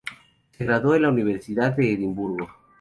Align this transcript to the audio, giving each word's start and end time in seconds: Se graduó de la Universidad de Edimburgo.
Se 0.57 0.65
graduó 0.65 0.93
de 0.93 0.99
la 1.01 1.09
Universidad 1.09 1.73
de 1.75 1.93
Edimburgo. 1.93 2.47